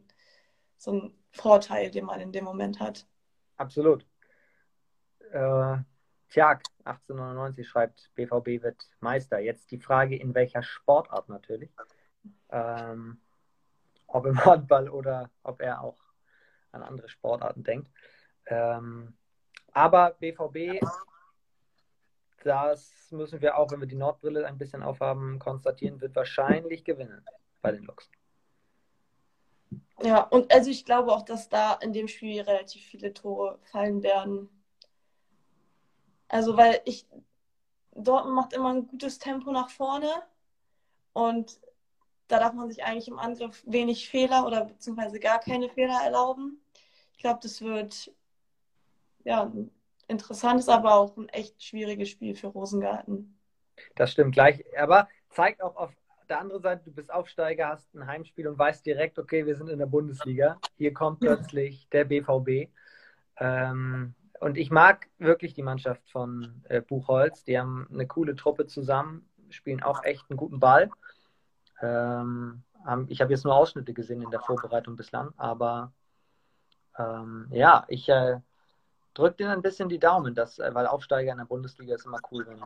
[0.78, 3.06] so ein Vorteil, den man in dem Moment hat.
[3.58, 4.06] Absolut.
[5.32, 5.78] Äh,
[6.30, 9.40] Tjag, 1899 schreibt, BVB wird Meister.
[9.40, 11.72] Jetzt die Frage, in welcher Sportart natürlich.
[12.50, 13.20] Ähm,
[14.08, 15.98] ob im Handball oder ob er auch
[16.72, 17.90] an andere Sportarten denkt.
[18.48, 19.16] Ähm,
[19.72, 20.84] aber BVB,
[22.44, 27.24] das müssen wir auch, wenn wir die Nordbrille ein bisschen aufhaben, konstatieren, wird wahrscheinlich gewinnen
[27.62, 28.14] bei den Luchsen.
[30.02, 34.02] Ja, und also ich glaube auch, dass da in dem Spiel relativ viele Tore fallen
[34.02, 34.50] werden.
[36.30, 37.06] Also, weil ich,
[37.92, 40.10] Dortmund macht immer ein gutes Tempo nach vorne
[41.14, 41.60] und
[42.28, 46.62] da darf man sich eigentlich im Angriff wenig Fehler oder beziehungsweise gar keine Fehler erlauben.
[47.14, 48.14] Ich glaube, das wird
[49.26, 49.72] ja ein
[50.08, 53.38] interessantes, aber auch ein echt schwieriges Spiel für Rosengarten.
[53.96, 55.92] Das stimmt gleich, aber zeigt auch auf
[56.30, 59.70] der anderen Seite, du bist Aufsteiger, hast ein Heimspiel und weißt direkt, okay, wir sind
[59.70, 60.60] in der Bundesliga.
[60.78, 62.70] Hier kommt plötzlich der BVB.
[63.38, 67.44] Ähm, und ich mag wirklich die Mannschaft von äh, Buchholz.
[67.44, 70.90] Die haben eine coole Truppe zusammen, spielen auch echt einen guten Ball.
[71.82, 72.64] Ähm,
[73.08, 75.92] ich habe jetzt nur Ausschnitte gesehen in der Vorbereitung bislang, aber
[76.98, 78.40] ähm, ja, ich äh,
[79.14, 82.20] drücke denen ein bisschen die Daumen, dass, äh, weil Aufsteiger in der Bundesliga ist immer
[82.32, 82.62] cool, wenn,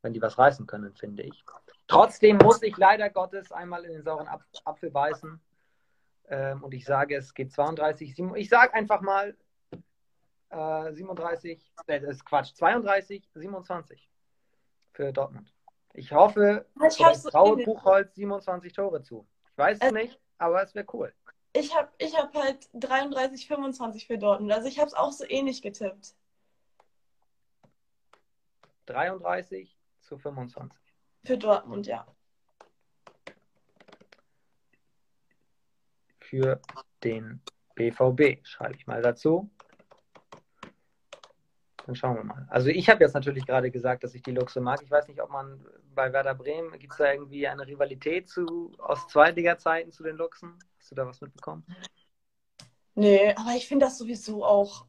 [0.00, 1.44] wenn die was reißen können, finde ich.
[1.86, 5.40] Trotzdem muss ich leider Gottes einmal in den sauren Ap Apfel beißen.
[6.28, 9.36] Ähm, und ich sage, es geht 32, ich sage einfach mal
[10.52, 14.08] äh, 37, äh, das ist Quatsch, 32, 27
[14.92, 15.52] für Dortmund.
[15.94, 19.26] Ich hoffe, ich, ich traue so Buchholz 27 Tore zu.
[19.50, 21.12] Ich weiß es also, nicht, aber es wäre cool.
[21.54, 24.52] Ich habe ich hab halt 33, 25 für Dortmund.
[24.52, 26.14] Also ich habe es auch so ähnlich getippt.
[28.86, 30.78] 33 zu 25.
[31.24, 32.06] Für Dortmund, ja.
[36.20, 36.60] Für
[37.04, 37.42] den
[37.74, 39.50] BVB schreibe ich mal dazu.
[41.86, 42.46] Dann schauen wir mal.
[42.48, 44.80] Also ich habe jetzt natürlich gerade gesagt, dass ich die Luchse mag.
[44.82, 45.64] Ich weiß nicht, ob man
[45.94, 50.58] bei Werder Bremen, gibt es da irgendwie eine Rivalität zu, aus Zweitliga-Zeiten zu den Luchsen?
[50.78, 51.64] Hast du da was mitbekommen?
[52.94, 54.86] Nee, aber ich finde das sowieso auch.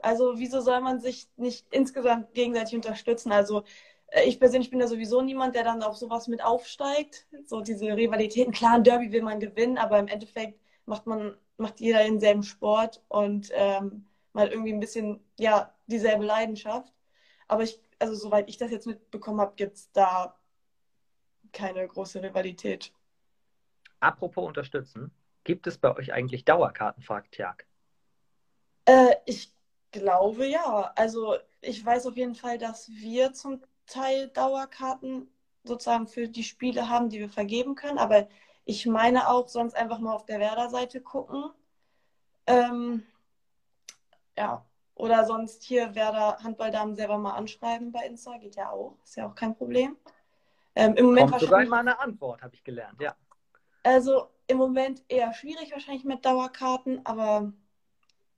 [0.00, 3.32] Also wieso soll man sich nicht insgesamt gegenseitig unterstützen?
[3.32, 3.64] Also
[4.08, 7.26] äh, ich persönlich bin da sowieso niemand, der dann auf sowas mit aufsteigt.
[7.46, 8.52] So diese Rivalitäten.
[8.52, 13.02] Klar, ein Derby will man gewinnen, aber im Endeffekt macht man macht jeder denselben Sport
[13.08, 16.92] und ähm, mal irgendwie ein bisschen, ja, dieselbe Leidenschaft.
[17.48, 20.38] Aber ich, also soweit ich das jetzt mitbekommen habe, gibt es da
[21.52, 22.92] keine große Rivalität.
[24.00, 25.10] Apropos unterstützen,
[25.44, 27.66] gibt es bei euch eigentlich Dauerkarten, fragt Tjag?
[28.84, 29.52] Äh, ich
[29.90, 30.92] glaube ja.
[30.94, 35.28] Also ich weiß auf jeden Fall, dass wir zum Teil Dauerkarten
[35.64, 37.98] sozusagen für die Spiele haben, die wir vergeben können.
[37.98, 38.28] Aber
[38.68, 41.50] ich meine auch, sonst einfach mal auf der Werder-Seite gucken.
[42.46, 43.02] Ähm,
[44.36, 44.62] ja,
[44.94, 49.26] oder sonst hier Werder Handballdamen selber mal anschreiben bei Insta, geht ja auch, ist ja
[49.26, 49.96] auch kein Problem.
[50.74, 53.16] Ähm, Im Moment Kommt sogar mal eine Antwort, habe ich gelernt, ja.
[53.84, 57.50] Also im Moment eher schwierig wahrscheinlich mit Dauerkarten, aber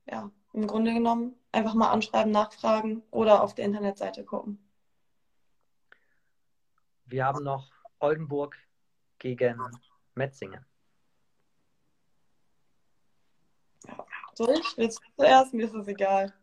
[0.05, 4.65] ja, im Grunde genommen einfach mal anschreiben, nachfragen oder auf der Internetseite gucken.
[7.03, 8.57] Wir haben noch Oldenburg
[9.19, 9.59] gegen
[10.15, 10.65] Metzingen.
[13.85, 14.77] Ja, soll ich?
[14.77, 15.53] Willst du zuerst?
[15.53, 16.33] Mir ist es egal.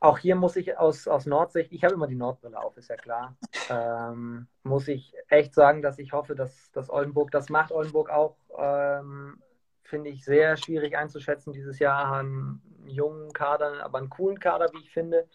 [0.00, 2.96] Auch hier muss ich aus, aus Nordsicht, ich habe immer die Nordbrille auf, ist ja
[2.96, 3.36] klar,
[3.68, 7.72] ähm, muss ich echt sagen, dass ich hoffe, dass, dass Oldenburg das macht.
[7.72, 9.42] Oldenburg auch, ähm,
[9.82, 12.12] finde ich, sehr schwierig einzuschätzen dieses Jahr.
[12.12, 15.28] Einen jungen Kader, aber einen coolen Kader, wie ich finde.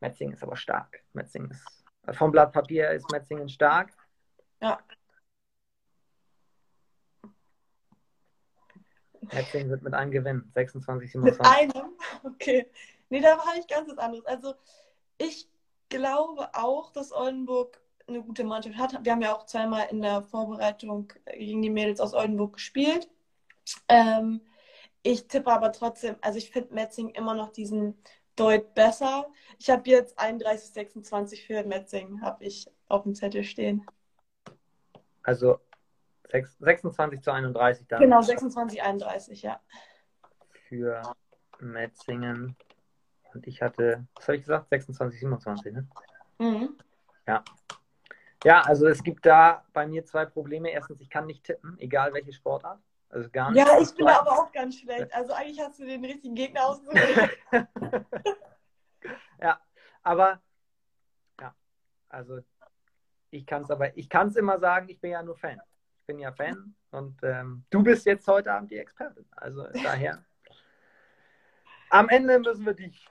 [0.00, 1.04] Metzingen ist aber stark.
[1.12, 3.90] Metzingen ist, vom Blatt Papier ist Metzingen stark.
[4.60, 4.80] Ja.
[9.32, 10.50] Metzingen wird mit einem gewinnen.
[10.54, 11.38] 26, 27.
[11.38, 11.92] Mit einem?
[12.24, 12.66] Okay.
[13.08, 14.26] Nee, da war ich ganz was anderes.
[14.26, 14.54] Also,
[15.18, 15.48] ich
[15.88, 19.04] glaube auch, dass Oldenburg eine gute Mannschaft hat.
[19.04, 23.08] Wir haben ja auch zweimal in der Vorbereitung gegen die Mädels aus Oldenburg gespielt.
[23.88, 24.40] Ähm,
[25.02, 27.96] ich tippe aber trotzdem, also ich finde Metzing immer noch diesen
[28.36, 29.26] Deut besser.
[29.58, 33.84] Ich habe jetzt 31, 26 für Metzing, habe ich auf dem Zettel stehen.
[35.22, 35.58] Also
[36.30, 38.00] 6, 26 zu 31 dann.
[38.00, 39.60] Genau, 26, 31, ja.
[40.68, 41.02] Für
[41.60, 42.56] Metzingen.
[43.34, 44.68] Und ich hatte, was habe ich gesagt?
[44.70, 45.88] 26, 27, ne?
[46.38, 46.76] Mhm.
[47.26, 47.44] Ja.
[48.44, 50.70] Ja, also es gibt da bei mir zwei Probleme.
[50.70, 52.80] Erstens, ich kann nicht tippen, egal welche Sportart.
[53.08, 53.66] Also gar nicht.
[53.66, 55.12] Ja, ich bin da aber auch ganz schlecht.
[55.14, 57.38] Also eigentlich hast du den richtigen Gegner ausgesucht.
[59.40, 59.60] ja,
[60.02, 60.42] aber
[61.40, 61.54] ja,
[62.08, 62.40] also
[63.30, 65.60] ich kann es aber, ich kann es immer sagen, ich bin ja nur Fan.
[66.06, 69.26] Bin ja Fan und ähm, du bist jetzt heute Abend die Expertin.
[69.32, 70.24] Also daher.
[71.90, 73.08] Am Ende müssen wir dich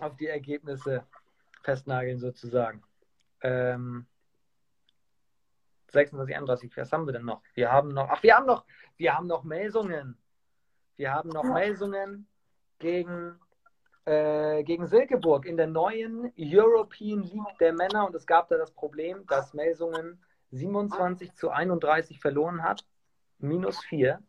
[0.00, 1.06] auf die Ergebnisse
[1.62, 2.82] festnageln, sozusagen.
[3.42, 4.06] Ähm,
[5.92, 7.42] 26, 31, was haben wir denn noch?
[7.54, 8.64] Wir haben noch, ach, wir haben noch,
[8.96, 10.16] wir haben noch Melsungen.
[10.96, 12.28] Wir haben noch Melsungen
[12.78, 13.38] gegen,
[14.04, 18.06] äh, gegen Silkeburg in der neuen European League der Männer.
[18.06, 20.20] Und es gab da das Problem, dass Melsungen
[20.50, 22.84] 27 zu 31 verloren hat.
[23.38, 24.22] Minus 4.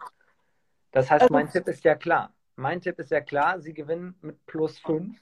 [0.91, 2.33] Das heißt, mein Tipp ist ja klar.
[2.55, 5.19] Mein Tipp ist ja klar, sie gewinnen mit plus 5.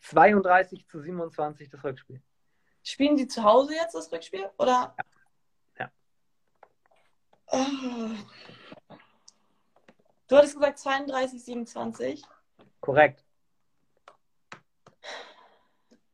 [0.00, 2.20] 32 zu 27 das Rückspiel.
[2.82, 4.50] Spielen die zu Hause jetzt das Rückspiel?
[4.58, 4.94] Oder?
[5.78, 5.90] Ja.
[10.26, 12.22] Du hattest gesagt 32, 27.
[12.80, 13.24] Korrekt.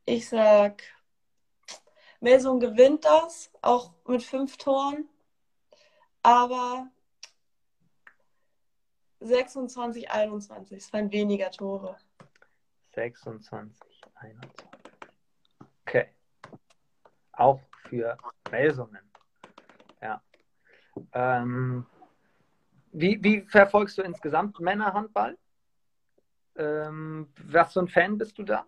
[0.05, 0.83] Ich sag,
[2.21, 5.09] Melsung gewinnt das, auch mit fünf Toren.
[6.23, 6.87] Aber
[9.19, 10.77] 26, 21.
[10.77, 11.97] Es waren weniger Tore.
[12.93, 14.67] 26, 21.
[15.85, 16.07] Okay.
[17.33, 18.17] Auch für
[18.51, 19.11] Melsungen.
[20.01, 20.21] Ja.
[21.13, 21.85] Ähm,
[22.91, 25.37] wie, wie verfolgst du insgesamt Männerhandball?
[26.55, 28.67] Ähm, was für ein Fan bist du da?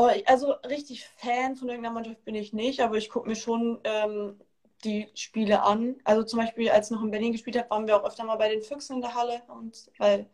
[0.00, 3.80] Oh, also richtig Fan von irgendeiner Mannschaft bin ich nicht, aber ich gucke mir schon
[3.82, 4.40] ähm,
[4.84, 5.96] die Spiele an.
[6.04, 8.36] Also zum Beispiel, als ich noch in Berlin gespielt habe, waren wir auch öfter mal
[8.36, 10.30] bei den Füchsen in der Halle und weil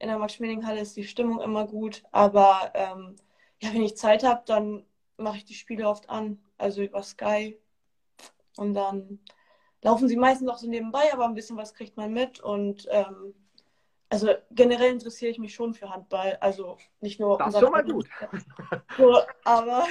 [0.00, 2.02] in der Max-Schmeling-Halle ist die Stimmung immer gut.
[2.10, 3.14] Aber ähm,
[3.62, 4.84] ja, wenn ich Zeit habe, dann
[5.16, 7.56] mache ich die Spiele oft an, also über Sky.
[8.56, 9.20] Und dann
[9.82, 12.40] laufen sie meistens auch so nebenbei, aber ein bisschen was kriegt man mit.
[12.40, 13.34] Und ähm,
[14.10, 16.36] also generell interessiere ich mich schon für Handball.
[16.40, 17.38] Also nicht nur.
[17.38, 18.08] Das ist schon mal gut.
[18.96, 19.86] So, aber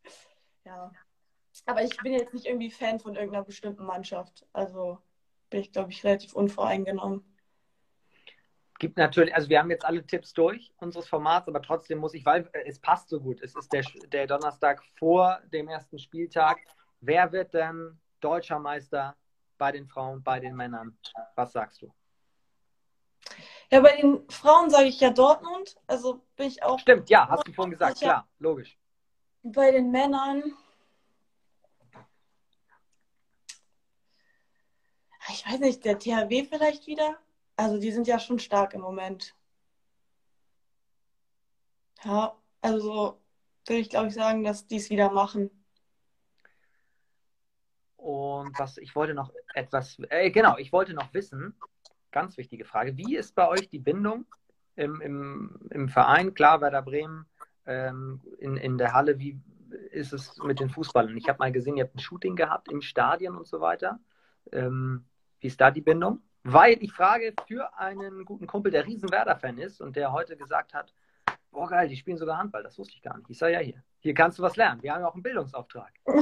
[0.64, 0.90] ja.
[1.66, 4.46] Aber ich bin jetzt nicht irgendwie Fan von irgendeiner bestimmten Mannschaft.
[4.52, 4.98] Also
[5.50, 7.24] bin ich, glaube ich, relativ unvoreingenommen.
[8.78, 12.24] Gibt natürlich, also wir haben jetzt alle Tipps durch unseres Formats, aber trotzdem muss ich,
[12.24, 13.42] weil äh, es passt so gut.
[13.42, 16.58] Es ist der, der Donnerstag vor dem ersten Spieltag.
[17.00, 19.16] Wer wird denn deutscher Meister
[19.58, 20.96] bei den Frauen, bei den Männern?
[21.34, 21.92] Was sagst du?
[23.70, 25.76] Ja, bei den Frauen sage ich ja Dortmund.
[25.86, 26.78] Also bin ich auch.
[26.80, 28.76] Stimmt, ja, hast du vorhin gesagt, klar, logisch.
[29.42, 30.56] Bei den Männern.
[35.28, 37.16] Ich weiß nicht, der THW vielleicht wieder.
[37.56, 39.34] Also die sind ja schon stark im Moment.
[42.02, 43.20] Ja, also
[43.66, 45.50] würde ich glaube ich sagen, dass die es wieder machen.
[47.96, 51.54] Und was ich wollte noch etwas, äh, genau, ich wollte noch wissen,
[52.10, 54.26] ganz wichtige Frage, wie ist bei euch die Bindung
[54.76, 56.34] im, im, im Verein?
[56.34, 57.26] Klar, Werder Bremen
[57.66, 59.40] ähm, in, in der Halle, wie
[59.90, 61.16] ist es mit den Fußballern?
[61.16, 64.00] Ich habe mal gesehen, ihr habt ein Shooting gehabt im Stadion und so weiter.
[64.52, 65.04] Ähm,
[65.40, 66.20] wie ist da die Bindung?
[66.42, 70.74] Weil ich frage für einen guten Kumpel, der riesen Werder-Fan ist und der heute gesagt
[70.74, 70.92] hat,
[71.50, 73.28] boah geil, die spielen sogar Handball, das wusste ich gar nicht.
[73.28, 74.82] Ich sage ja hier, hier kannst du was lernen.
[74.82, 75.92] Wir haben ja auch einen Bildungsauftrag.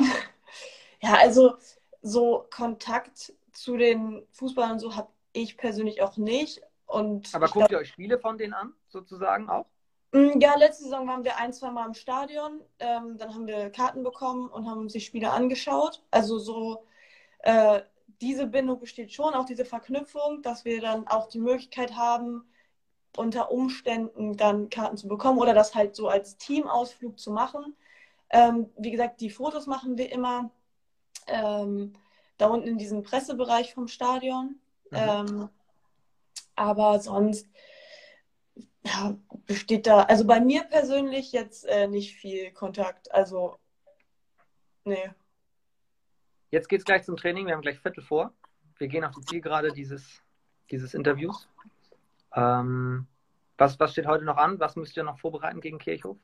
[1.01, 1.57] Ja, also
[2.03, 5.11] so Kontakt zu den Fußballern so habe
[5.43, 6.61] ich persönlich auch nicht.
[6.87, 9.67] Und Aber guckt ihr euch Spiele von denen an, sozusagen auch?
[10.13, 12.61] Mm, ja, letzte Saison waren wir ein, zwei Mal im Stadion.
[12.79, 16.03] Ähm, dann haben wir Karten bekommen und haben uns die Spiele angeschaut.
[16.11, 16.85] Also so
[17.41, 17.83] äh,
[18.21, 22.45] diese Bindung besteht schon, auch diese Verknüpfung, dass wir dann auch die Möglichkeit haben,
[23.17, 27.77] unter Umständen dann Karten zu bekommen oder das halt so als Teamausflug zu machen.
[28.31, 30.51] Ähm, wie gesagt, die Fotos machen wir immer
[31.27, 31.95] ähm,
[32.39, 34.61] da unten in diesem Pressebereich vom Stadion.
[34.91, 34.99] Mhm.
[34.99, 35.49] Ähm,
[36.55, 37.47] aber sonst
[38.85, 39.17] ja,
[39.47, 43.13] besteht da, also bei mir persönlich jetzt äh, nicht viel Kontakt.
[43.13, 43.59] Also,
[44.85, 45.11] nee.
[46.51, 47.47] Jetzt geht es gleich zum Training.
[47.47, 48.33] Wir haben gleich Viertel vor.
[48.79, 50.23] Wir gehen auf die Zielgerade dieses,
[50.71, 51.49] dieses Interviews.
[52.35, 53.07] Ähm,
[53.59, 54.59] was, was steht heute noch an?
[54.61, 56.17] Was müsst ihr noch vorbereiten gegen Kirchhof?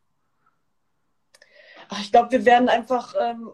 [1.89, 3.53] Ach, ich glaube, wir werden einfach ähm,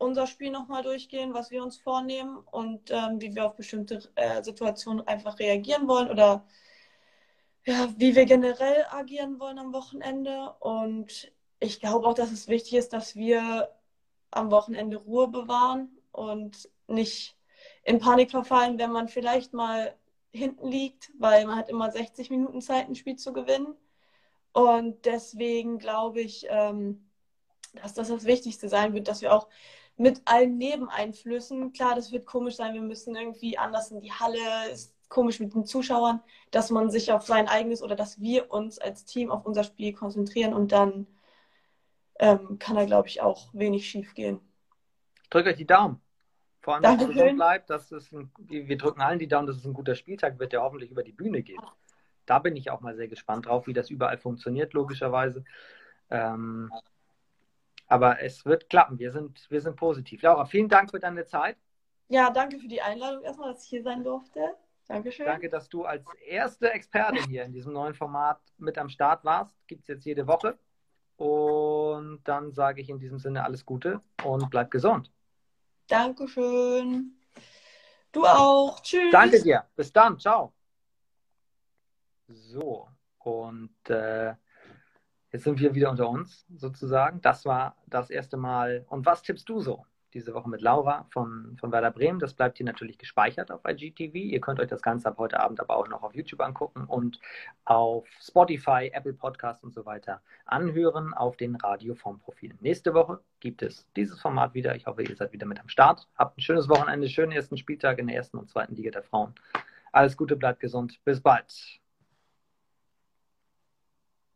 [0.00, 4.42] unser Spiel nochmal durchgehen, was wir uns vornehmen und ähm, wie wir auf bestimmte äh,
[4.42, 6.46] Situationen einfach reagieren wollen oder
[7.66, 10.54] ja, wie wir generell agieren wollen am Wochenende.
[10.60, 11.30] Und
[11.60, 13.70] ich glaube auch, dass es wichtig ist, dass wir
[14.30, 17.36] am Wochenende Ruhe bewahren und nicht
[17.84, 19.94] in Panik verfallen, wenn man vielleicht mal
[20.32, 23.76] hinten liegt, weil man hat immer 60 Minuten Zeit, ein Spiel zu gewinnen.
[24.52, 27.10] Und deswegen glaube ich, ähm,
[27.74, 29.48] dass das das Wichtigste sein wird, dass wir auch
[30.00, 34.70] mit allen Nebeneinflüssen, klar, das wird komisch sein, wir müssen irgendwie anders in die Halle,
[34.72, 38.78] ist komisch mit den Zuschauern, dass man sich auf sein eigenes oder dass wir uns
[38.78, 41.06] als Team auf unser Spiel konzentrieren und dann
[42.18, 44.40] ähm, kann da, glaube ich, auch wenig schief gehen.
[45.22, 46.00] Ich drücke euch die Daumen.
[46.62, 49.56] Vor allem, dass es so bleibt, dass es ein, wir drücken allen die Daumen, dass
[49.56, 51.60] es ein guter Spieltag wird, der hoffentlich über die Bühne geht.
[52.24, 55.44] Da bin ich auch mal sehr gespannt drauf, wie das überall funktioniert, logischerweise.
[56.08, 56.70] Ähm,
[57.90, 58.98] aber es wird klappen.
[58.98, 60.22] Wir sind, wir sind positiv.
[60.22, 61.56] Laura, vielen Dank für deine Zeit.
[62.08, 64.40] Ja, danke für die Einladung erstmal, dass ich hier sein durfte.
[64.86, 65.26] Dankeschön.
[65.26, 69.54] Danke, dass du als erste Expertin hier in diesem neuen Format mit am Start warst.
[69.66, 70.58] Gibt es jetzt jede Woche.
[71.16, 75.12] Und dann sage ich in diesem Sinne alles Gute und bleib gesund.
[75.88, 77.16] Dankeschön.
[78.12, 78.80] Du auch.
[78.80, 79.12] Tschüss.
[79.12, 79.64] Danke dir.
[79.76, 80.18] Bis dann.
[80.18, 80.52] Ciao.
[82.28, 82.88] So,
[83.18, 84.34] und äh,
[85.32, 87.20] jetzt sind wir wieder unter uns sozusagen.
[87.20, 88.84] Das war das erste Mal.
[88.88, 89.84] Und was tippst du so?
[90.14, 92.18] diese Woche mit Laura von, von Werder Bremen.
[92.18, 94.14] Das bleibt hier natürlich gespeichert auf IGTV.
[94.14, 97.20] Ihr könnt euch das Ganze ab heute Abend aber auch noch auf YouTube angucken und
[97.64, 102.58] auf Spotify, Apple Podcast und so weiter anhören auf den Radioform-Profilen.
[102.60, 104.74] Nächste Woche gibt es dieses Format wieder.
[104.74, 106.08] Ich hoffe, ihr seid wieder mit am Start.
[106.16, 109.34] Habt ein schönes Wochenende, schönen ersten Spieltag in der ersten und zweiten Liga der Frauen.
[109.92, 111.00] Alles Gute, bleibt gesund.
[111.04, 111.80] Bis bald.